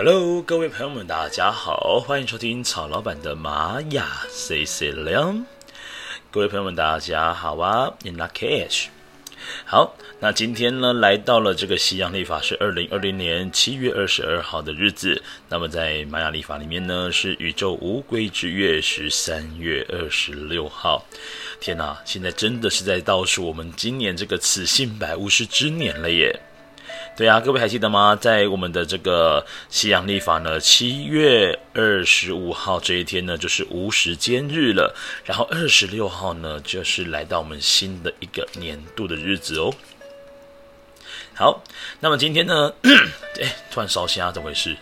[0.00, 5.44] Hello，各位朋友们，大家好，欢迎收听曹老板的玛雅 C C 亮。
[6.30, 8.86] 各位朋友们，大家好啊，In lak'ech。
[9.64, 15.20] 好，那今天呢，来到了这个西洋历法是二零二零年七月二十二号的日子。
[15.48, 21.04] 那么在玛雅历法里面呢，是宇宙无归之月是三月二十六号。
[21.58, 26.40] 天哪，现在真的是在倒数我们今年这个此性百物师之年了耶！
[27.16, 28.14] 对啊，各位还记得吗？
[28.14, 34.94] 在我们的这个西洋历法呢，七月二十五号这一天呢，就是无时间日了。
[35.24, 39.74] 然后二十六号呢，就是来到我们新的一个年度的日子哦。
[41.34, 41.62] 好，
[42.00, 42.72] 那么今天呢，
[43.40, 44.76] 哎，突然烧声，怎么回事？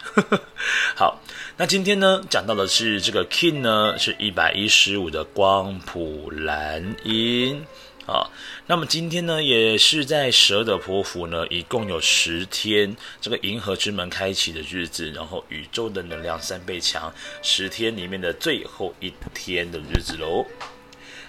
[0.96, 1.20] 好，
[1.56, 7.64] 那今天呢，讲到的是这个 King 呢，是一百一十五的光谱蓝音。
[8.06, 8.30] 啊，
[8.66, 20.46] 那么今天呢，也是在蛇的波符呢，一共有十天，这个银河之门开启的日子，然后宇宙的能量三倍强，十天里面的最后一天的日子喽。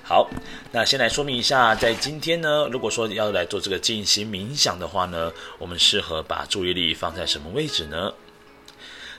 [0.03, 0.29] 好，
[0.71, 8.13] 那先来说明一下，在今天呢，如果说要来做这个静心冥想的话呢，我们适合把注意力放在什么位置呢？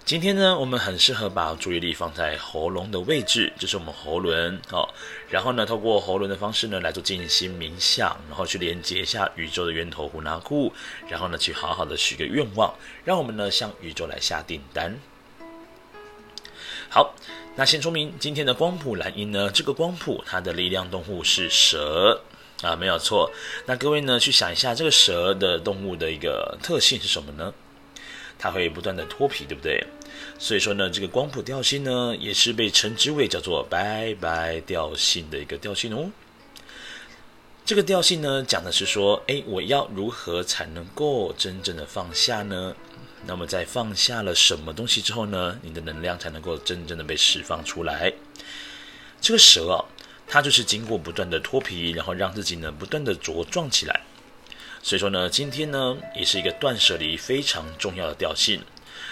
[0.09, 4.89] 今天呢，我们很适合把注意力放在喉咙的位置，就是我们喉轮哦。
[5.29, 10.73] 然后呢，透过喉轮的方式呢，来做静心冥想，然后去连接一下宇宙的源头呼纳库，
[11.11, 14.99] 然后呢，去好好的许个愿望，让我们呢向宇宙来下订单。
[16.89, 17.15] 好，
[17.57, 22.23] 那先说明今天的光谱蓝鹰呢，这个光谱它的力量动物是蛇
[22.63, 23.31] 啊，没有错。
[23.67, 27.53] 那各位呢，去想一下这个蛇的动物的一个特性是什么呢？
[28.39, 29.85] 它会不断的脱皮，对不对？
[30.39, 36.11] 所以说呢，这个光谱调性呢，也是被称之为叫做拜拜调性的一个调性哦。
[37.65, 42.75] 这个调性呢，讲的是说，哎，我要如何才能够真正的放下呢？
[43.27, 48.13] 那么在放下了什么东西之后呢，你的能量才能够真正的被释放出来？
[49.21, 49.85] 这个蛇啊，
[50.27, 54.01] 它就是经过不断的脱皮，然后让自己呢不断的茁壮起来。
[54.83, 58.63] 所以说呢，今天呢，也是一个断舍离非常重要的调性。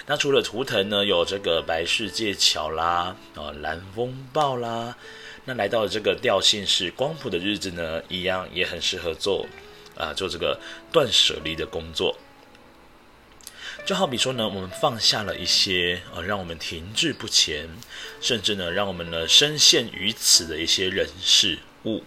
[0.09, 4.97] 那除了图腾呢，有这个白世界桥啦，啊，蓝风暴啦，
[5.45, 9.47] 那来到这个调性是光谱的日子呢，一样也很适合做
[9.97, 10.61] 啊，做这个
[10.93, 12.17] 断舍离的工作。
[13.85, 17.69] 就好比说呢，我们放下了一些啊，让我们停滞不前，
[18.21, 22.05] 甚至呢，让我们呢深陷于此的一些人事物。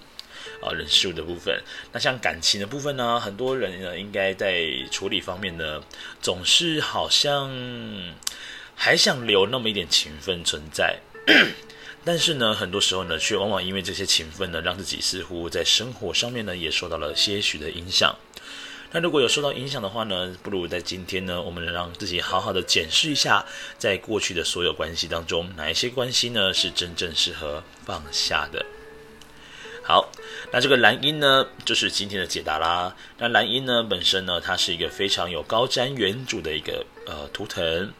[0.61, 1.61] 啊，人事物的部分，
[1.93, 5.81] 那像感情的部分呢，很多人呢，应该在处理方面呢，
[6.21, 7.49] 总是好像
[8.75, 10.99] 还想留那么一点情分存在，
[12.03, 18.15] 但是呢，很多时候呢，却往往因为这些情分呢，让自己似乎在生活上面呢，也受到了些许的影响。
[18.91, 23.45] 那如果有受到影响的话呢，不如在今天呢，我们能让自己好好的检视一下，
[23.77, 28.65] 在过去的所有关系当中，哪一些关系呢，是真正适合放下的。
[29.89, 30.07] 好，
[30.51, 32.95] 那这个蓝鹰呢，就是今天的解答啦。
[33.17, 37.91] 那蓝鹰呢，本身呢，它是一个非常有高瞻远瞩的一个呃图腾，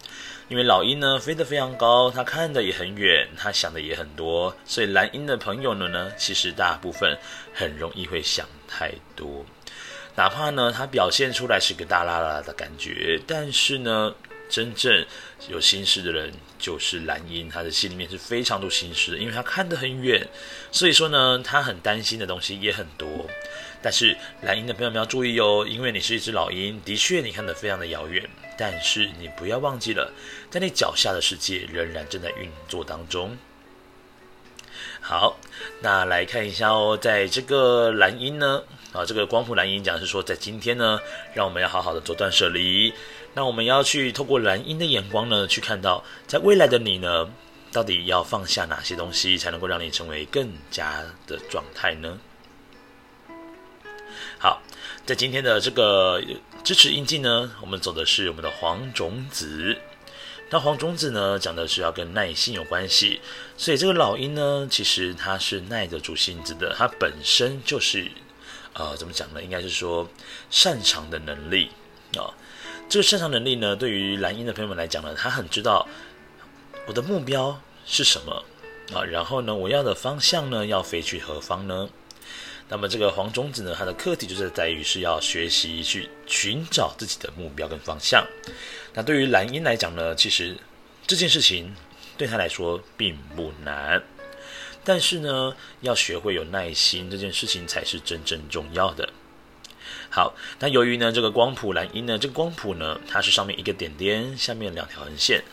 [0.50, 7.18] 因为老鹰呢飞得非常高，它看得也很远，它想的也很多，所以蓝鹰的朋友们呢，其实大部分
[7.56, 9.44] 很容易会想太多，
[10.14, 14.14] 哪怕呢，它表现出来是个大啦啦的感觉，但是呢。
[14.50, 15.06] 真正
[15.48, 20.28] 有心事的人就是蓝鹰，他的心里面是非常多心事的，因为他看得很远，
[20.72, 23.08] 所以说呢，他很担心的东西也很多。
[23.82, 28.28] 但是蓝鹰的朋友们要注意哦，因为你是一只老鹰，的确你看得非常的遥远，
[28.58, 30.12] 但是你不要忘记了，
[30.50, 33.38] 在你脚下的世界仍然正在运作当中。
[35.00, 35.40] 好，
[35.82, 41.00] 那来看一下哦，在这个蓝鹰呢，啊，这个光谱蓝鹰讲是说，在今天呢，
[41.34, 42.94] 让我们要好好的做断舍离。
[43.36, 47.30] 那我们要去透过蓝鹰的眼光呢，去看到在未来的你呢，
[47.72, 52.18] 到底要放下哪些东西，才能够让你成为更加的状态呢？
[54.40, 54.62] 好，
[55.06, 56.22] 在今天的这个
[56.64, 59.78] 支持印记呢，我们走的是我们的黄种子。
[60.50, 63.22] 那黄种子呢，讲的是要跟耐心有关系，
[63.56, 68.12] 所以这个老鹰呢，其实它是耐得住性子的，它本身就是，
[68.74, 69.44] 呃，怎么讲呢？
[69.44, 70.10] 应该是说
[70.50, 71.70] 擅长的能力
[72.18, 72.34] 啊。
[72.90, 75.88] 这个擅长能力呢，对于蓝鹰的朋友们来讲呢，他很知道
[76.88, 78.44] 我的目标是什么
[78.92, 81.88] 啊，然后呢，我要的方向呢，要飞去何方呢？
[82.68, 88.26] 那么这个黄种子呢，它的课题就是在于是要学习去寻找自己的目标跟方向。
[88.96, 90.58] 那对于蓝鹰来讲呢，其实
[91.06, 91.76] 这件事情
[92.18, 94.02] 对他来说并不难，
[94.84, 99.08] 但是呢，要学会有耐心，这件事情才是真正重要的。
[100.12, 105.44] 好，那由于呢这个光谱蓝音呢，这个光谱呢，它是上面一个点点，下面两条横线，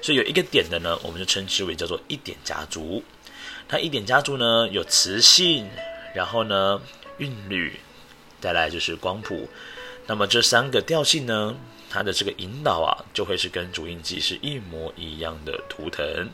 [0.00, 3.04] 所以有一个点的呢，我们就称之为叫做一点家族。
[3.68, 5.68] 它一点家族呢有磁性，
[6.14, 6.80] 然后呢
[7.18, 7.78] 韵律，
[8.40, 9.48] 再来就是光谱。
[10.06, 11.54] 那么这三个调性呢，
[11.90, 16.30] 它的这个引导啊，就会是跟主印记是一模一样的图腾。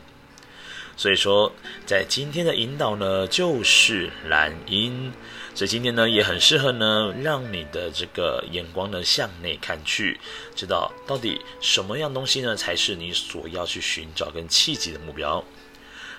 [0.95, 1.51] 所以说，
[1.85, 5.11] 在今天的引导呢，就是蓝音。
[5.55, 10.19] 所以今天呢，也很适合呢，让你的这个眼光呢向内看去，
[10.55, 15.43] 知道到底什么样东西呢，才是你所要去寻找跟契机的目标。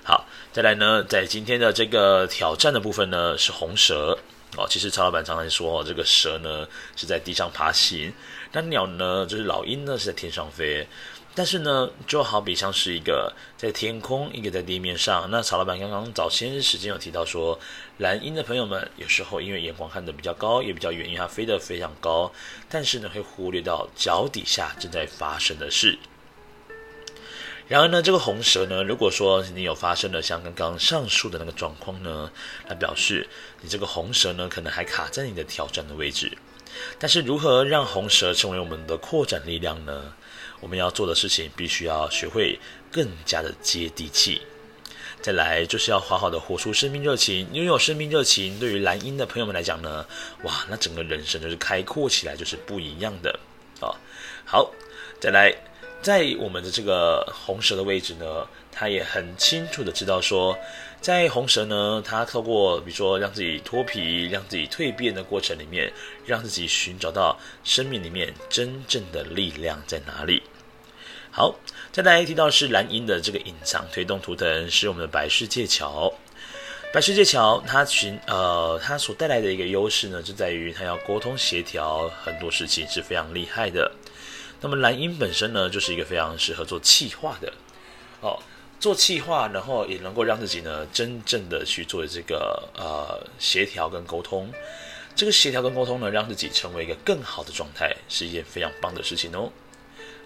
[0.04, 4.16] 好，再来呢，在今天的这个挑战的部分呢，是红蛇
[4.56, 4.66] 哦。
[4.70, 8.12] 其实曹老板常常说哦，这个蛇呢是在地上爬行，
[8.52, 10.86] 那鸟呢就是老鹰呢是在天上飞。
[11.36, 15.28] 但是呢，就好比像是一个在天空，一个在地面上。
[15.30, 17.58] 那曹老板刚刚早些时间有提到说，
[17.98, 22.32] 蓝鹰的朋友们有时候因为眼光看得比较高，也比较远，因为它飞得非常高，
[22.68, 25.98] 但是呢，会忽略到脚底下正在发生的事。
[27.66, 32.30] 然而呢，这个红蛇呢，如果说你有发生了像刚刚上述的那个状况呢，
[32.68, 33.26] 那表示
[33.60, 36.36] 你这个红蛇呢，可能还卡在你的挑战的位置。
[36.98, 40.14] 但是如何让红蛇成为我们的扩展力量呢？
[40.60, 42.58] 我们要做的事情，必须要学会
[42.90, 44.40] 更加的接地气。
[45.20, 47.46] 再来，就是要好好的活出生命热情。
[47.52, 50.06] 拥有生命热情，对于蓝鹰的朋友们来讲呢，
[50.42, 53.38] 哇，那整个人生就是开阔起来，就是不一样的
[53.80, 53.92] 啊。
[54.44, 54.70] 好，
[55.20, 55.54] 再来，
[56.02, 60.56] 在我们的这个红蛇的位置呢，他也很清楚的知道说，
[61.04, 65.92] 在红蛇呢，它透过比如说让自己脱皮、让自己蜕变的过程里面，
[66.24, 70.42] 让自己寻找到生命里面真正的力量在哪里。
[71.30, 71.54] 好，
[71.92, 76.10] 再来提到是蓝鹰的这个隐藏推动图腾，是我们的白世界桥。
[76.90, 83.92] 白世界桥它寻呃，它所带来的一个优势呢，就在于它要沟通协调很多事情是非常厉害的。
[84.58, 87.52] 那么蓝鹰本身呢，就是一个非常适合做气化的
[88.22, 88.42] 哦，
[88.80, 94.52] 做企划，然后也能够让自己呢，真正的去做这个呃协调跟沟通。
[95.16, 99.50] 这个协调跟沟通呢，让自己成为一个更好的状态，是一件非常棒的事情哦。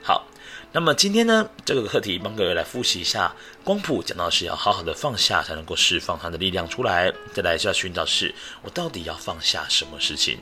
[0.03, 0.27] 好。
[0.71, 3.35] 那么今天呢，这个课题帮各位来复习一下，
[3.65, 7.11] 光谱讲到是要好好的放下，才能够释放它的力量出来。
[7.33, 10.39] 再来就要寻找是，我到底要放下什么事情？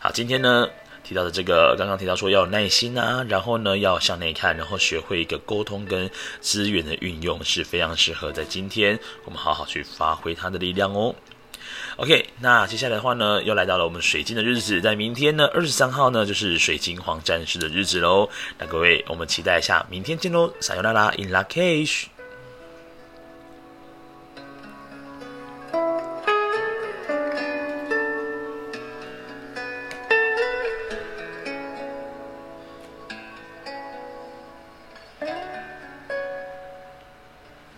[0.00, 0.68] 好，今天呢
[1.02, 6.10] 提到的这个，刚刚提到说要有耐心啊，然后呢要向内看，然后学会一个沟通跟
[6.40, 11.14] 资源的运用，是非常适合在今天我们好好去发挥它的力量哦。
[11.96, 18.28] OK，那接下来的话呢，又来到了我们水晶的日子，在明天呢，二十三号呢，就是水晶黄战士的日子喽。
[18.58, 22.19] 那各位，我们期待一下，明天见喽，撒由那拉，In Lak'ech。